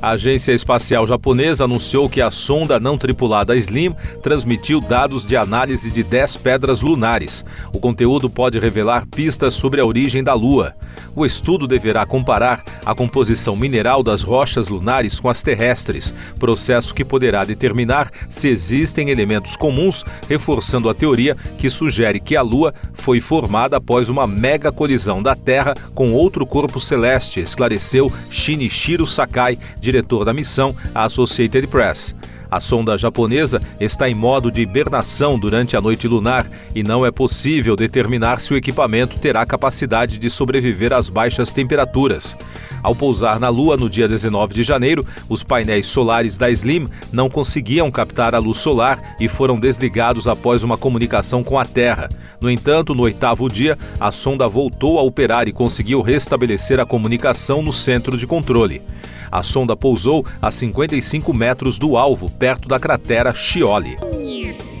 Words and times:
A 0.00 0.10
agência 0.10 0.52
espacial 0.52 1.06
japonesa 1.06 1.64
anunciou 1.64 2.08
que 2.08 2.20
a 2.20 2.30
sonda 2.30 2.78
não 2.78 2.98
tripulada 2.98 3.56
SLIM 3.56 3.94
transmitiu 4.22 4.80
dados 4.80 5.26
de 5.26 5.36
análise 5.36 5.90
de 5.90 6.02
10 6.02 6.36
pedras 6.38 6.80
lunares. 6.80 7.44
O 7.72 7.80
conteúdo 7.80 8.28
pode 8.28 8.58
revelar 8.58 9.06
pistas 9.06 9.54
sobre 9.54 9.80
a 9.80 9.86
origem 9.86 10.22
da 10.22 10.34
Lua. 10.34 10.74
O 11.14 11.24
estudo 11.24 11.66
deverá 11.66 12.04
comparar 12.04 12.62
a 12.84 12.94
composição 12.94 13.56
mineral 13.56 14.02
das 14.02 14.22
rochas 14.22 14.68
lunares 14.68 15.18
com 15.18 15.30
as 15.30 15.42
terrestres, 15.42 16.14
processo 16.38 16.94
que 16.94 17.04
poderá 17.04 17.42
determinar 17.42 18.10
se 18.28 18.48
existem 18.48 19.08
elementos 19.08 19.56
comuns, 19.56 20.04
reforçando 20.28 20.90
a 20.90 20.94
teoria 20.94 21.34
que 21.56 21.70
sugere 21.70 22.20
que 22.20 22.36
a 22.36 22.42
Lua 22.42 22.74
foi 22.92 23.20
formada 23.20 23.78
após 23.78 24.10
uma 24.10 24.26
mega 24.26 24.70
colisão 24.70 25.22
da 25.22 25.34
Terra 25.34 25.72
com 25.94 26.12
outro 26.12 26.46
corpo 26.46 26.80
celeste, 26.80 27.40
esclareceu 27.40 28.12
Shinichiro 28.30 29.06
Sakai, 29.06 29.58
diretor 29.80 29.95
da 30.24 30.32
missão, 30.32 30.74
à 30.94 31.04
Associated 31.04 31.66
Press. 31.68 32.14
A 32.50 32.60
sonda 32.60 32.96
japonesa 32.96 33.60
está 33.80 34.08
em 34.08 34.14
modo 34.14 34.50
de 34.50 34.62
hibernação 34.62 35.38
durante 35.38 35.76
a 35.76 35.80
noite 35.80 36.06
lunar 36.06 36.46
e 36.74 36.82
não 36.82 37.04
é 37.04 37.10
possível 37.10 37.74
determinar 37.74 38.40
se 38.40 38.54
o 38.54 38.56
equipamento 38.56 39.18
terá 39.18 39.44
capacidade 39.44 40.18
de 40.18 40.30
sobreviver 40.30 40.92
às 40.92 41.08
baixas 41.08 41.52
temperaturas. 41.52 42.36
Ao 42.82 42.94
pousar 42.94 43.40
na 43.40 43.48
Lua 43.48 43.76
no 43.76 43.90
dia 43.90 44.06
19 44.06 44.54
de 44.54 44.62
janeiro, 44.62 45.04
os 45.28 45.42
painéis 45.42 45.88
solares 45.88 46.38
da 46.38 46.48
Slim 46.50 46.88
não 47.12 47.28
conseguiam 47.28 47.90
captar 47.90 48.32
a 48.34 48.38
luz 48.38 48.58
solar 48.58 49.16
e 49.18 49.26
foram 49.26 49.58
desligados 49.58 50.28
após 50.28 50.62
uma 50.62 50.78
comunicação 50.78 51.42
com 51.42 51.58
a 51.58 51.64
Terra. 51.64 52.08
No 52.40 52.48
entanto, 52.48 52.94
no 52.94 53.02
oitavo 53.02 53.48
dia, 53.48 53.76
a 53.98 54.12
sonda 54.12 54.48
voltou 54.48 55.00
a 55.00 55.02
operar 55.02 55.48
e 55.48 55.52
conseguiu 55.52 56.00
restabelecer 56.00 56.78
a 56.78 56.86
comunicação 56.86 57.60
no 57.60 57.72
centro 57.72 58.16
de 58.16 58.26
controle. 58.26 58.82
A 59.30 59.42
sonda 59.42 59.76
pousou 59.76 60.24
a 60.40 60.50
55 60.50 61.32
metros 61.32 61.78
do 61.78 61.96
alvo, 61.96 62.30
perto 62.30 62.68
da 62.68 62.78
cratera 62.78 63.32
Scioli. 63.32 63.96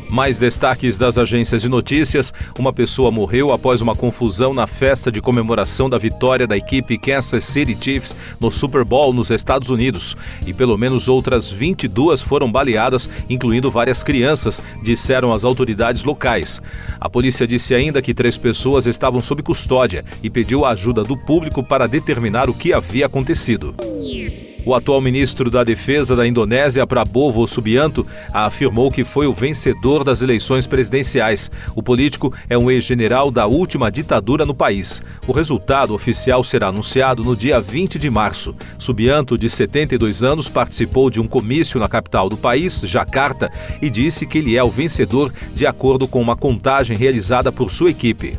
Mais 0.08 0.38
destaques 0.38 0.96
das 0.96 1.18
agências 1.18 1.62
de 1.62 1.68
notícias: 1.68 2.32
uma 2.58 2.72
pessoa 2.72 3.10
morreu 3.10 3.52
após 3.52 3.80
uma 3.80 3.94
confusão 3.94 4.54
na 4.54 4.66
festa 4.66 5.10
de 5.10 5.20
comemoração 5.20 5.90
da 5.90 5.98
vitória 5.98 6.46
da 6.46 6.56
equipe 6.56 6.96
Kansas 6.96 7.44
City 7.44 7.76
Chiefs 7.78 8.14
no 8.40 8.50
Super 8.50 8.84
Bowl 8.84 9.12
nos 9.12 9.30
Estados 9.30 9.70
Unidos. 9.70 10.16
E 10.46 10.52
pelo 10.52 10.78
menos 10.78 11.08
outras 11.08 11.50
22 11.50 12.22
foram 12.22 12.50
baleadas, 12.50 13.08
incluindo 13.28 13.70
várias 13.70 14.02
crianças, 14.02 14.62
disseram 14.82 15.32
as 15.32 15.44
autoridades 15.44 16.04
locais. 16.04 16.62
A 17.00 17.08
polícia 17.08 17.46
disse 17.46 17.74
ainda 17.74 18.00
que 18.00 18.14
três 18.14 18.38
pessoas 18.38 18.86
estavam 18.86 19.20
sob 19.20 19.42
custódia 19.42 20.04
e 20.22 20.30
pediu 20.30 20.64
a 20.64 20.70
ajuda 20.70 21.02
do 21.02 21.16
público 21.16 21.62
para 21.62 21.88
determinar 21.88 22.48
o 22.48 22.54
que 22.54 22.72
havia 22.72 23.06
acontecido. 23.06 23.74
O 24.66 24.74
atual 24.74 25.00
ministro 25.00 25.48
da 25.48 25.62
Defesa 25.62 26.16
da 26.16 26.26
Indonésia, 26.26 26.84
Prabowo 26.84 27.46
Subianto, 27.46 28.04
afirmou 28.32 28.90
que 28.90 29.04
foi 29.04 29.28
o 29.28 29.32
vencedor 29.32 30.02
das 30.02 30.22
eleições 30.22 30.66
presidenciais. 30.66 31.48
O 31.76 31.80
político 31.80 32.34
é 32.48 32.58
um 32.58 32.68
ex-general 32.68 33.30
da 33.30 33.46
última 33.46 33.92
ditadura 33.92 34.44
no 34.44 34.52
país. 34.52 35.00
O 35.24 35.30
resultado 35.30 35.94
oficial 35.94 36.42
será 36.42 36.66
anunciado 36.66 37.22
no 37.22 37.36
dia 37.36 37.60
20 37.60 37.96
de 37.96 38.10
março. 38.10 38.56
Subianto, 38.76 39.38
de 39.38 39.48
72 39.48 40.24
anos, 40.24 40.48
participou 40.48 41.10
de 41.10 41.20
um 41.20 41.28
comício 41.28 41.78
na 41.78 41.88
capital 41.88 42.28
do 42.28 42.36
país, 42.36 42.80
Jacarta, 42.80 43.48
e 43.80 43.88
disse 43.88 44.26
que 44.26 44.38
ele 44.38 44.56
é 44.56 44.64
o 44.64 44.68
vencedor 44.68 45.32
de 45.54 45.64
acordo 45.64 46.08
com 46.08 46.20
uma 46.20 46.34
contagem 46.34 46.96
realizada 46.96 47.52
por 47.52 47.70
sua 47.70 47.90
equipe. 47.90 48.36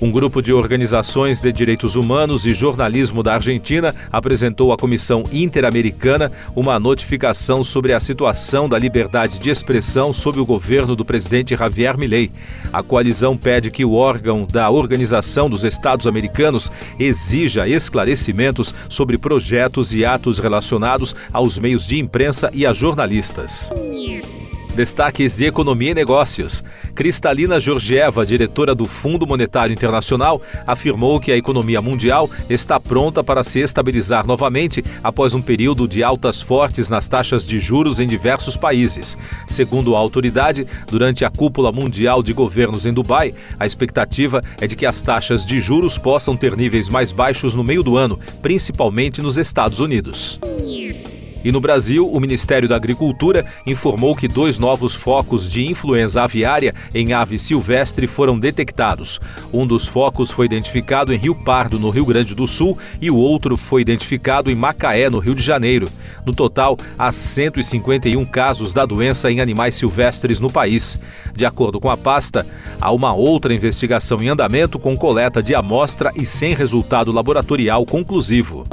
Um 0.00 0.10
grupo 0.10 0.40
de 0.40 0.50
organizações 0.50 1.42
de 1.42 1.52
direitos 1.52 1.94
humanos 1.94 2.46
e 2.46 2.54
jornalismo 2.54 3.22
da 3.22 3.34
Argentina 3.34 3.94
apresentou 4.10 4.72
à 4.72 4.76
Comissão 4.76 5.24
Interamericana 5.30 6.32
uma 6.56 6.80
notificação 6.80 7.62
sobre 7.62 7.92
a 7.92 8.00
situação 8.00 8.66
da 8.66 8.78
liberdade 8.78 9.38
de 9.38 9.50
expressão 9.50 10.10
sob 10.10 10.40
o 10.40 10.46
governo 10.46 10.96
do 10.96 11.04
presidente 11.04 11.54
Javier 11.54 11.98
Milei. 11.98 12.30
A 12.72 12.82
coalizão 12.82 13.36
pede 13.36 13.70
que 13.70 13.84
o 13.84 13.92
órgão 13.92 14.46
da 14.50 14.70
Organização 14.70 15.50
dos 15.50 15.64
Estados 15.64 16.06
Americanos 16.06 16.72
exija 16.98 17.68
esclarecimentos 17.68 18.74
sobre 18.88 19.18
projetos 19.18 19.94
e 19.94 20.02
atos 20.02 20.38
relacionados 20.38 21.14
aos 21.30 21.58
meios 21.58 21.86
de 21.86 21.98
imprensa 21.98 22.50
e 22.54 22.64
a 22.64 22.72
jornalistas. 22.72 23.70
Destaques 24.80 25.36
de 25.36 25.44
Economia 25.44 25.90
e 25.90 25.94
Negócios. 25.94 26.64
Cristalina 26.94 27.60
Georgieva, 27.60 28.24
diretora 28.24 28.74
do 28.74 28.86
Fundo 28.86 29.26
Monetário 29.26 29.74
Internacional, 29.74 30.40
afirmou 30.66 31.20
que 31.20 31.30
a 31.30 31.36
economia 31.36 31.82
mundial 31.82 32.30
está 32.48 32.80
pronta 32.80 33.22
para 33.22 33.44
se 33.44 33.60
estabilizar 33.60 34.26
novamente 34.26 34.82
após 35.04 35.34
um 35.34 35.42
período 35.42 35.86
de 35.86 36.02
altas 36.02 36.40
fortes 36.40 36.88
nas 36.88 37.06
taxas 37.08 37.46
de 37.46 37.60
juros 37.60 38.00
em 38.00 38.06
diversos 38.06 38.56
países. 38.56 39.18
Segundo 39.46 39.94
a 39.94 39.98
autoridade, 39.98 40.66
durante 40.86 41.26
a 41.26 41.30
cúpula 41.30 41.70
mundial 41.70 42.22
de 42.22 42.32
governos 42.32 42.86
em 42.86 42.92
Dubai, 42.94 43.34
a 43.58 43.66
expectativa 43.66 44.42
é 44.62 44.66
de 44.66 44.76
que 44.76 44.86
as 44.86 45.02
taxas 45.02 45.44
de 45.44 45.60
juros 45.60 45.98
possam 45.98 46.34
ter 46.34 46.56
níveis 46.56 46.88
mais 46.88 47.12
baixos 47.12 47.54
no 47.54 47.62
meio 47.62 47.82
do 47.82 47.98
ano, 47.98 48.18
principalmente 48.40 49.20
nos 49.20 49.36
Estados 49.36 49.78
Unidos. 49.78 50.40
E 51.44 51.50
no 51.50 51.60
Brasil, 51.60 52.06
o 52.06 52.20
Ministério 52.20 52.68
da 52.68 52.76
Agricultura 52.76 53.46
informou 53.66 54.14
que 54.14 54.28
dois 54.28 54.58
novos 54.58 54.94
focos 54.94 55.50
de 55.50 55.66
influenza 55.66 56.22
aviária 56.22 56.74
em 56.94 57.12
ave 57.12 57.38
silvestre 57.38 58.06
foram 58.06 58.38
detectados. 58.38 59.18
Um 59.52 59.66
dos 59.66 59.86
focos 59.86 60.30
foi 60.30 60.46
identificado 60.46 61.14
em 61.14 61.16
Rio 61.16 61.34
Pardo, 61.34 61.78
no 61.78 61.90
Rio 61.90 62.04
Grande 62.04 62.34
do 62.34 62.46
Sul, 62.46 62.76
e 63.00 63.10
o 63.10 63.16
outro 63.16 63.56
foi 63.56 63.80
identificado 63.80 64.50
em 64.50 64.54
Macaé, 64.54 65.08
no 65.08 65.18
Rio 65.18 65.34
de 65.34 65.42
Janeiro. 65.42 65.86
No 66.26 66.34
total, 66.34 66.76
há 66.98 67.10
151 67.10 68.24
casos 68.26 68.72
da 68.72 68.84
doença 68.84 69.30
em 69.30 69.40
animais 69.40 69.74
silvestres 69.74 70.40
no 70.40 70.52
país. 70.52 71.00
De 71.34 71.46
acordo 71.46 71.80
com 71.80 71.88
a 71.88 71.96
pasta, 71.96 72.46
há 72.80 72.92
uma 72.92 73.14
outra 73.14 73.54
investigação 73.54 74.18
em 74.20 74.28
andamento 74.28 74.78
com 74.78 74.96
coleta 74.96 75.42
de 75.42 75.54
amostra 75.54 76.12
e 76.14 76.26
sem 76.26 76.54
resultado 76.54 77.12
laboratorial 77.12 77.86
conclusivo. 77.86 78.66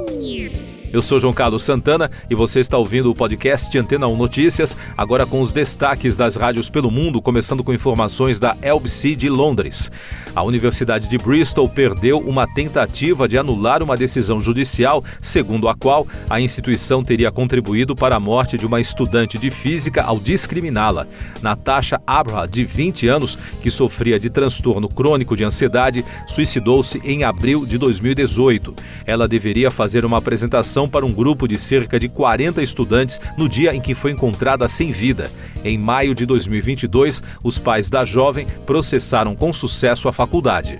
Eu 0.91 1.01
sou 1.01 1.19
João 1.19 1.33
Carlos 1.33 1.63
Santana 1.63 2.09
e 2.29 2.35
você 2.35 2.61
está 2.61 2.77
ouvindo 2.77 3.11
o 3.11 3.15
podcast 3.15 3.77
Antena 3.77 4.07
1 4.07 4.15
Notícias, 4.15 4.77
agora 4.97 5.25
com 5.25 5.41
os 5.41 5.51
destaques 5.51 6.15
das 6.15 6.37
rádios 6.37 6.69
pelo 6.69 6.89
mundo, 6.89 7.21
começando 7.21 7.61
com 7.61 7.73
informações 7.73 8.39
da 8.39 8.55
LBC 8.61 9.13
de 9.13 9.27
Londres. 9.27 9.91
A 10.33 10.43
Universidade 10.43 11.09
de 11.09 11.17
Bristol 11.17 11.67
perdeu 11.67 12.19
uma 12.19 12.47
tentativa 12.47 13.27
de 13.27 13.37
anular 13.37 13.83
uma 13.83 13.97
decisão 13.97 14.39
judicial, 14.39 15.03
segundo 15.21 15.67
a 15.67 15.75
qual 15.75 16.07
a 16.29 16.39
instituição 16.39 17.03
teria 17.03 17.31
contribuído 17.31 17.93
para 17.93 18.15
a 18.15 18.19
morte 18.19 18.57
de 18.57 18.65
uma 18.65 18.79
estudante 18.79 19.37
de 19.37 19.51
física 19.51 20.03
ao 20.03 20.17
discriminá-la. 20.17 21.05
Natasha 21.41 21.99
Abra, 22.07 22.47
de 22.47 22.63
20 22.63 23.09
anos, 23.09 23.37
que 23.61 23.69
sofria 23.69 24.17
de 24.17 24.29
transtorno 24.29 24.87
crônico 24.87 25.35
de 25.35 25.43
ansiedade, 25.43 26.05
suicidou-se 26.27 27.01
em 27.03 27.25
abril 27.25 27.65
de 27.65 27.77
2018. 27.77 28.73
Ela 29.05 29.27
deveria 29.27 29.69
fazer 29.69 30.05
uma 30.05 30.19
apresentação 30.19 30.76
para 30.85 31.05
um 31.05 31.13
grupo 31.13 31.47
de 31.47 31.57
cerca 31.57 31.97
de 31.97 32.09
40 32.09 32.61
estudantes 32.61 33.21
no 33.37 33.47
dia 33.47 33.73
em 33.73 33.79
que 33.79 33.95
foi 33.95 34.11
encontrada 34.11 34.67
sem 34.67 34.91
vida. 34.91 35.31
Em 35.63 35.77
maio 35.77 36.13
de 36.13 36.25
2022, 36.25 37.23
os 37.41 37.57
pais 37.57 37.89
da 37.89 38.03
jovem 38.03 38.45
processaram 38.65 39.33
com 39.33 39.53
sucesso 39.53 40.09
a 40.09 40.11
faculdade. 40.11 40.77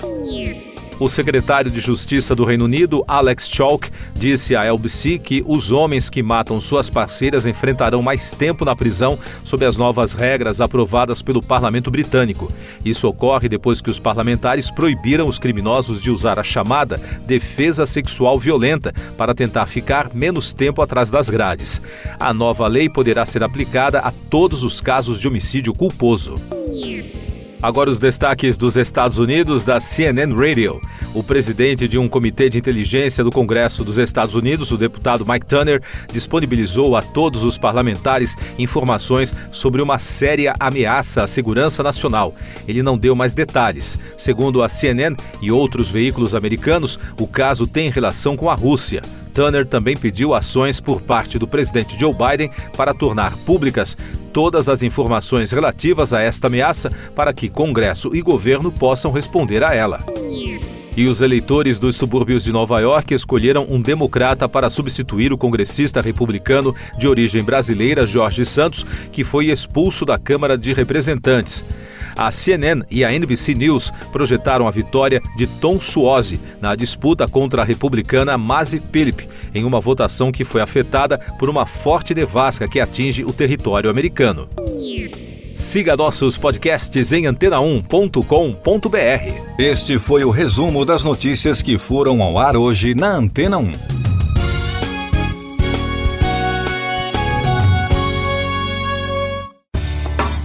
O 1.00 1.08
secretário 1.08 1.69
de 1.69 1.80
Justiça 1.80 2.34
do 2.34 2.44
Reino 2.44 2.66
Unido, 2.66 3.03
Alex 3.08 3.47
Chalk, 3.47 3.91
disse 4.16 4.56
à 4.56 4.66
LBC 4.66 5.19
que 5.19 5.44
os 5.46 5.72
homens 5.72 6.09
que 6.09 6.24
matam 6.24 6.59
suas 6.59 6.90
parceiras 6.90 7.46
enfrentarão 7.46 8.02
mais 8.02 8.31
tempo 8.31 8.66
na 8.66 8.75
prisão 8.75 9.18
sob 9.44 9.63
as 9.63 9.78
novas 9.78 10.13
regras 10.13 10.59
aprovadas 10.59 11.22
pelo 11.22 11.40
parlamento 11.40 11.91
britânico. 11.91 12.52
Isso 12.84 13.08
ocorre 13.08 13.47
depois 13.47 13.79
que 13.79 13.91
os 13.91 13.99
parlamentares 13.99 14.72
proibiram 14.72 15.28
os 15.28 15.38
criminosos 15.38 16.02
de 16.02 16.09
usar 16.09 16.40
a 16.40 16.44
chamada 16.44 17.00
defesa 17.28 17.85
sexual 17.85 18.40
violenta 18.40 18.91
para 19.16 19.35
tentar 19.35 19.67
ficar 19.67 20.09
menos 20.16 20.52
tempo 20.52 20.82
atrás 20.82 21.11
das 21.11 21.29
grades. 21.29 21.79
A 22.20 22.34
nova 22.34 22.67
lei 22.67 22.90
poderá 22.90 23.23
ser 23.23 23.43
aplicada 23.43 24.00
a 24.00 24.11
todos 24.32 24.64
os 24.64 24.82
casos 24.82 25.20
de 25.20 25.28
homicídio 25.28 25.76
culposo. 25.76 26.35
Agora 27.61 27.89
os 27.89 27.97
destaques 27.97 28.55
dos 28.55 28.77
Estados 28.77 29.17
Unidos 29.17 29.65
da 29.65 29.81
CNN 29.81 30.31
Radio. 30.33 30.79
O 31.13 31.23
presidente 31.23 31.87
de 31.87 31.97
um 31.97 32.07
comitê 32.07 32.49
de 32.49 32.59
inteligência 32.59 33.23
do 33.23 33.31
Congresso 33.31 33.83
dos 33.83 33.97
Estados 33.97 34.35
Unidos, 34.35 34.71
o 34.71 34.77
deputado 34.77 35.25
Mike 35.27 35.47
Turner, 35.47 35.81
disponibilizou 36.13 36.95
a 36.95 37.01
todos 37.01 37.43
os 37.43 37.57
parlamentares 37.57 38.35
informações 38.59 39.35
sobre 39.51 39.81
uma 39.81 39.97
séria 39.97 40.53
ameaça 40.59 41.23
à 41.23 41.27
segurança 41.27 41.81
nacional. 41.81 42.35
Ele 42.67 42.83
não 42.83 42.95
deu 42.95 43.15
mais 43.15 43.33
detalhes. 43.33 43.97
Segundo 44.15 44.61
a 44.61 44.69
CNN 44.69 45.15
e 45.41 45.51
outros 45.51 45.89
veículos 45.89 46.35
americanos, 46.35 46.99
o 47.19 47.25
caso 47.25 47.65
tem 47.65 47.89
relação 47.89 48.37
com 48.37 48.51
a 48.51 48.55
Rússia. 48.55 49.01
Turner 49.37 49.67
também 49.67 49.95
pediu 49.95 50.33
ações 50.33 50.79
por 50.79 50.99
parte 50.99 51.37
do 51.37 51.47
presidente 51.47 51.95
Joe 51.95 52.11
Biden 52.11 52.51
para 52.75 52.91
tornar 52.91 53.37
públicas 53.45 53.95
todas 54.28 54.70
as 54.70 54.84
informações 54.84 55.52
relativas 55.52 56.14
a 56.14 56.22
esta 56.22 56.47
ameaça 56.47 56.91
para 57.16 57.34
que 57.34 57.50
Congresso 57.50 58.16
e 58.16 58.22
governo 58.22 58.72
possam 58.72 59.12
responder 59.12 59.64
a 59.64 59.74
ela. 59.74 60.03
E 60.97 61.06
os 61.06 61.22
eleitores 61.22 61.78
dos 61.78 61.96
subúrbios 61.96 62.44
de 62.44 62.52
Nova 62.52 62.79
York 62.79 63.14
escolheram 63.14 63.68
um 63.70 63.79
democrata 63.79 64.50
para 64.50 64.68
substituir 64.68 65.32
o 65.32 65.38
congressista 65.38 66.02
republicano 66.02 66.76
de 66.97 67.08
origem 67.08 67.44
brasileira 67.44 68.08
Jorge 68.08 68.44
Santos, 68.44 68.84
que 69.12 69.24
foi 69.24 69.52
expulso 69.52 70.03
da 70.06 70.18
Câmara 70.18 70.58
de 70.58 70.74
Representantes. 70.74 71.64
A 72.17 72.31
CNN 72.31 72.84
e 72.90 73.05
a 73.05 73.14
NBC 73.14 73.53
News 73.53 73.93
projetaram 74.11 74.67
a 74.67 74.72
vitória 74.72 75.22
de 75.37 75.46
Tom 75.46 75.79
Suozzi 75.79 76.40
na 76.59 76.75
disputa 76.75 77.28
contra 77.28 77.61
a 77.61 77.66
republicana 77.66 78.37
Mazi 78.37 78.81
Philip, 78.91 79.29
em 79.53 79.64
uma 79.64 79.79
votação 79.79 80.31
que 80.31 80.43
foi 80.43 80.61
afetada 80.61 81.19
por 81.37 81.47
uma 81.47 81.67
forte 81.67 82.16
nevasca 82.16 82.67
que 82.67 82.79
atinge 82.79 83.23
o 83.23 83.31
território 83.31 83.90
americano. 83.90 84.49
Siga 85.53 85.96
nossos 85.96 86.37
podcasts 86.37 87.14
em 87.14 87.23
antena1.com.br. 87.23 89.47
Este 89.58 89.99
foi 89.99 90.23
o 90.23 90.29
resumo 90.29 90.85
das 90.85 91.03
notícias 91.03 91.61
que 91.61 91.78
foram 91.78 92.22
ao 92.22 92.37
ar 92.37 92.55
hoje 92.55 92.93
na 92.93 93.16
Antena 93.16 93.58
1. 93.58 93.97